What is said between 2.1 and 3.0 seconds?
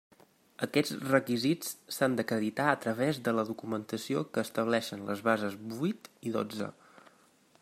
d'acreditar a